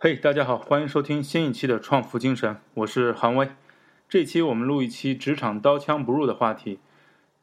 [0.00, 3.48] 嘿，大家好，欢迎收听新一期的《创富精神》，我是韩威。
[4.08, 6.78] 这期我们录一期职场刀枪不入的话题。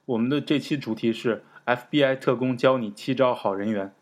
[0.06, 3.94] 我们的这期主题是 FBI 特工教你七招好人缘。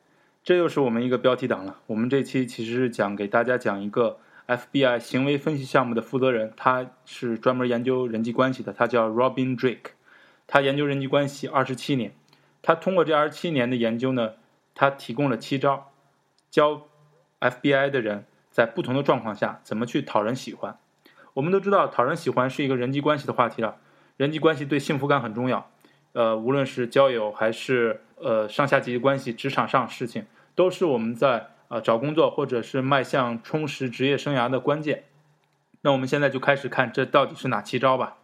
[0.44, 1.80] 这又是我们一个标题党了。
[1.88, 9.94] 我们这期其实是讲给大家讲一个 FBI 行为分析项目的负责人，他是专门研究人际关系的，他叫 Robin Drake。
[10.46, 12.14] 他研究人际关系二十七年，
[12.62, 14.34] 他通过这二十七年的研究呢，
[14.76, 15.92] 他提供了七招，
[16.52, 16.84] 教
[17.40, 20.78] FBI 的人在不同的状况下怎么去讨人喜欢。
[21.34, 23.78] 我们都知道，讨人喜欢是一个人际关系的话题了。
[24.16, 25.72] 人际关系对幸福感很重要，
[26.12, 35.06] 呃，无论是交友还是呃上下级关系、职场上事情，都是我们在呃找工作或者是迈向充实职业生涯的关键。
[35.82, 38.18] 那我们现在就开始看这到底是哪七招吧。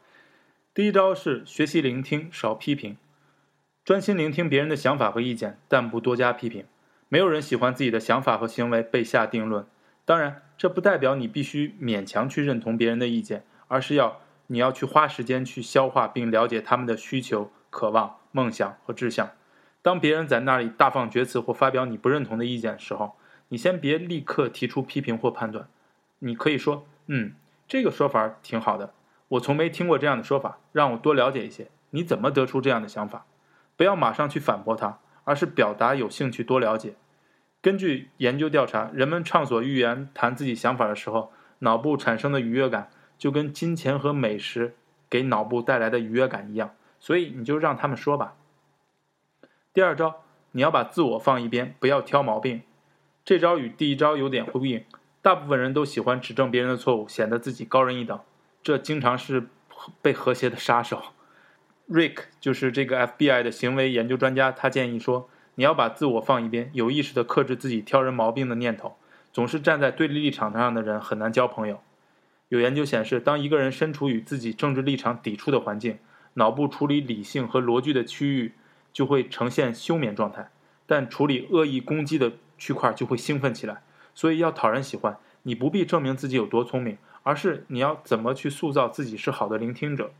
[0.75, 2.95] 第一招是学习聆听，少批评，
[3.83, 6.63] 专心聆听别人的想法和意见，但不多加批评。
[7.07, 9.65] 没有人喜欢自己的想法和行为被下定论。
[10.09, 19.29] 当然，这不代表你必须勉强去认同别人的意见，而是要你要去花时间去消化并了解他们的需求、渴望、梦想和志向。
[19.83, 23.17] 当别人在那里大放厥词或发表你不认同的意见的时候，
[23.49, 25.67] 你先别立刻提出批评或判断。
[26.17, 27.35] 你可以说：“嗯，
[27.67, 28.91] 这个说法挺好的。”
[29.29, 31.67] 我从没听过这样的说法，让我多了解一些。
[31.91, 33.27] 你怎么得出这样的想法？
[33.77, 36.95] 不要马上去反驳他，而是表达有兴趣多了解。
[37.61, 44.75] 根据研究调查，人们畅所欲言谈自己想法的时候，脑部产生的愉悦感就跟金钱和美食
[45.09, 46.73] 给脑部带来的愉悦感一样。
[46.99, 48.35] 所以你就让他们说吧。
[49.73, 52.61] 第二招，你要把自我放一边，不要挑毛病。
[53.23, 54.83] 这招与第一招有点呼应。
[55.21, 58.19] 大部分人都喜欢指正别人的错误，显得自己高人一等。
[58.63, 59.47] 这经常是
[60.01, 61.01] 被和谐的杀手。
[61.89, 68.95] Rick 就是这个 FBI 的行为研究专家，他建议说：“你要把自我放一边，有意识地克制自己挑人毛病的念头。
[69.31, 71.81] 总是站在对立立场上的人很难交朋友。”
[72.49, 75.99] 有研究显示，当一个人身处与自己政治立场抵触的环境，
[76.33, 78.53] 脑部处理理性和逻辑的区域
[78.91, 80.49] 就会呈现休眠状态，
[80.85, 83.83] 但处理恶意攻击的区块就会兴奋起来。
[84.15, 86.97] 所以要讨人喜欢，你不必证明自己有多聪明。
[87.23, 90.11] 而是你要怎么去塑造自己是好的聆听者。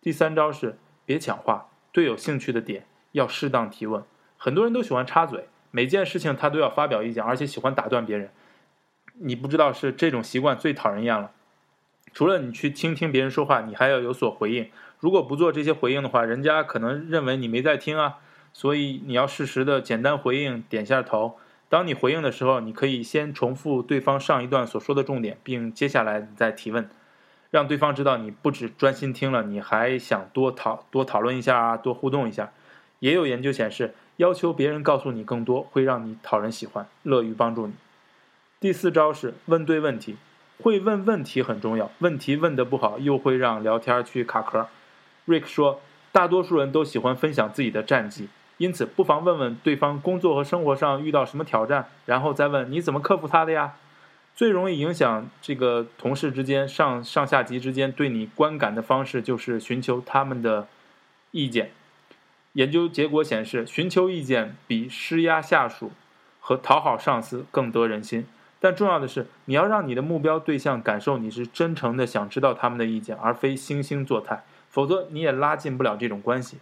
[0.00, 4.02] 第三招是别抢话，对有兴趣的点要适当提问。
[4.44, 8.28] 很多人都喜欢插嘴，每件事情他都要发表意见，而且喜欢打断别人。
[9.14, 11.30] 你不知道是这种习惯最讨人厌了。
[12.12, 14.68] 除了你去倾听别人说话，你还要有所回应。
[15.00, 18.16] 如果不做这些回应的话，人家可能认为你没在听啊。
[18.52, 21.38] 所以你要适时的简单回应，点下头。
[21.70, 26.86] 当你回应的时候，你可以先重复对方上一段所说的重点，并接下来再提问，
[27.50, 32.52] 让对方知道你不只专心听了，你还想多讨多讨论一下啊，多互动一下。
[33.00, 37.72] 也有研究显示，要求别人告诉你更多，会让你讨人喜欢，乐于帮助你。
[38.60, 40.16] 第四招是问对问题，
[40.62, 44.68] 会问问题很重要，问题问得不好，又会让聊天去卡壳。
[45.26, 45.80] Rick 说，
[46.12, 48.28] 大多数人都喜欢分享自己的战绩。
[48.58, 53.74] 因此，不妨问问对方工作和生活上遇到什么挑战，然后再问你怎么克服它的呀。
[54.36, 60.68] 最容易影响这个同事之间、上上下级之间对你观感的方式，就是寻求他们的
[61.32, 61.70] 意见。
[62.54, 65.90] 研究结果显示，寻求意见比施压下属
[66.40, 68.26] 和讨好上司更得人心。
[68.60, 76.58] 但重要的是，你要让你的目标对象感受你是真诚的想知道他们的意见，而非惺惺作态，否则你也拉近不了这种关系。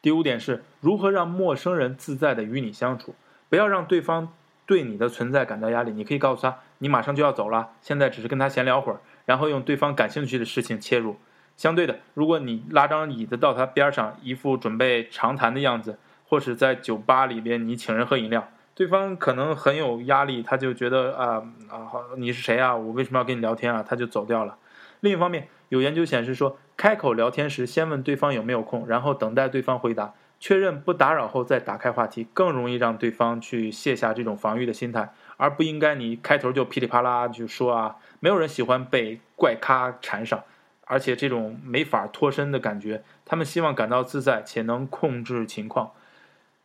[0.00, 3.14] 第五点是如何让陌生人自在的与你相处，
[3.50, 4.32] 不要让对方
[4.64, 5.92] 对你的存在感到压力。
[5.92, 11.18] 你可以告诉他，你马上就要走了，现在只是跟他闲聊会儿，然后用对方感兴趣的事情切入。
[11.58, 15.98] 相对的，如果你拉张椅子到他边上，一副准备长谈的样子，
[16.28, 21.80] 或是在酒吧里边你请人喝饮料，对方可能很有压力，他就觉得啊啊，
[22.16, 22.76] 你是谁啊？
[22.76, 23.84] 我为什么要跟你聊天啊？
[23.86, 24.56] 他就走掉了。
[25.00, 40.44] 另一方面，有研究显示说，开口聊天时先问对方有没有空，然后等待对方回答，确认不打扰后再打开话题，更容易让对方去卸下这种防御的心态，而不应该你开头就噼里啪啦就说啊，没有人喜欢被怪咖缠上，
[40.88, 45.92] 而且这种没法脱身的感觉，他们希望感到自在且能控制情况。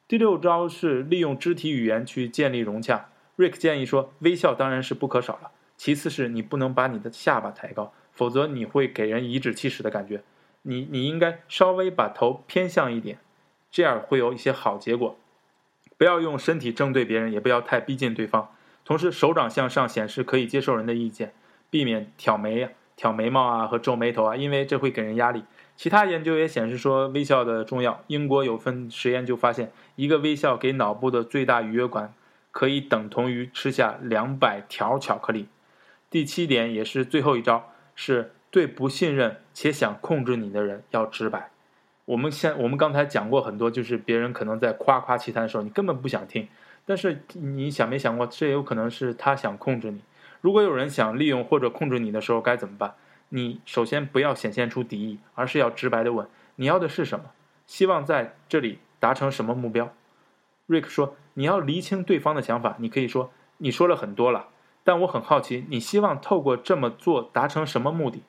[0.08, 3.10] 第六招是利用肢体语言去建立融洽。
[3.38, 7.94] Rick 建议说，微笑当然是不可少了，其次是你不能把你的下巴抬高。
[8.12, 10.22] 否则你会给人颐指气使的感觉，
[10.62, 13.18] 你你应该稍微把头偏向一点，
[13.72, 15.18] 这样会有一些好结果。
[15.98, 18.52] 不要用身体正对别人，也不要太逼近对方。
[18.86, 21.34] 同时手掌向上显示可以接受人的意见，
[21.72, 25.44] 避免挑眉呀、挑眉毛啊和皱眉头啊，因为这会给人压力。
[25.76, 28.04] 其他研究也显示说微笑的重要。
[28.08, 32.14] 英国有份实验就发现，一个微笑给脑部的最大愉悦感
[32.52, 35.48] 可以等同于吃下两百条巧克力。
[36.12, 41.50] 第七点也是最后一招，是对不信任且想控制你的人要直白。
[42.06, 46.48] 我们现我们刚才讲过很多，就是别人可能在夸夸其谈的时候，你根本不想听。
[46.86, 50.02] 但是你想没想过，这也有可能是他想控制你。
[50.44, 52.96] 如果有人想利用或者控制你的时候，该怎么办？
[53.30, 57.28] 你首先不要显现出敌意，而是要直白的问：你要的是什么？
[57.66, 59.94] 希望在这里达成什么目标？
[60.66, 62.76] 瑞克说：“你要厘清对方的想法。
[62.80, 64.50] 你可以说，你说了很多了，
[64.84, 68.24] 但我很好奇，你希望透过这么做达成什么目的？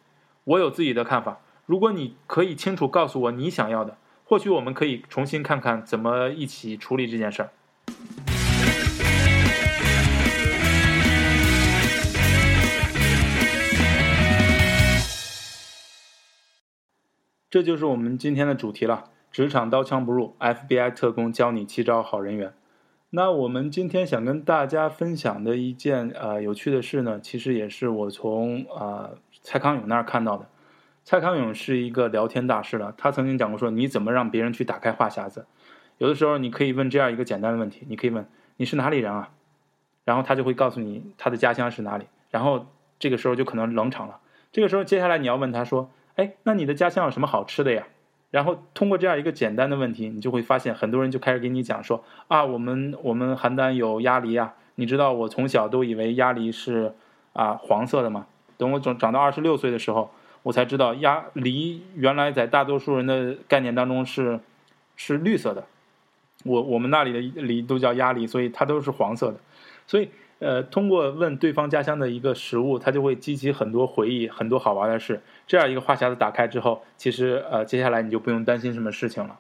[0.44, 1.40] 我有自己的看法。
[1.66, 7.50] 如果你可以清楚告诉我你想要的，或许我们可以重新看看怎么一起处理这件事儿。”
[17.54, 19.04] 这就是我们今天的主题了。
[19.30, 22.52] 职场刀枪不入，FBI 特工教你七招好人缘。
[23.10, 30.48] 那我们今天想跟大家分享的一件呃有趣的事呢，其实也是我从呃蔡康永那儿看到的。
[31.04, 35.46] 蔡康永是一个聊天大师了，他曾经讲过说，你怎么让别人去打开话匣子？
[35.98, 38.26] 有的时候你可以问这样一个简单的问题，你可以问
[38.56, 39.30] 你是哪里人啊？
[40.04, 42.66] 然后他就会告诉你他的家乡是哪里，然后
[42.98, 44.18] 这个时候就可能冷场了。
[44.50, 47.86] 这个时候接下来你要问他说，哎，那你的家乡有什么好吃的呀？
[48.30, 56.94] 然后通过这样一个简单的问题，你就会发现很多人就开始给你讲说啊，我们我们邯郸有鸭梨啊，你知道我从小都以为鸭梨是
[57.32, 58.26] 啊黄色的吗？
[58.56, 60.10] 等我长长到二十六岁的时候，
[60.42, 64.40] 我才知道鸭梨原来在大多数人的概念当中是
[64.96, 65.64] 是绿色的，
[66.44, 69.38] 我我们那里的梨都叫鸭梨，所以它都是黄色的，
[69.86, 70.08] 所以。
[70.40, 75.20] 呃，通过问对方家乡的一个食物，他就会激起很多回忆，很多好玩的事。
[75.46, 79.38] 这样一个话匣子打开之后，其实呃，接下来你就不用担心什么事情了。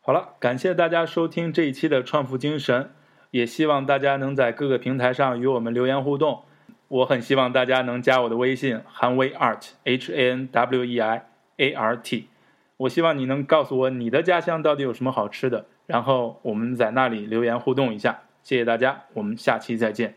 [0.00, 2.90] 好了，感谢大家收听这一期的创富精神，
[3.30, 6.42] 也希望大家能在各个平台上与我们留言互动。
[6.88, 11.22] 我很希望大家能加我的微信韩威 art h a n w e i
[11.56, 12.28] a r t。
[12.76, 18.20] 我希望你能告诉我你的家乡到底有什么好吃的，然后我们在那里留言互动一下。
[18.46, 20.14] 谢谢大家，我们下期再见。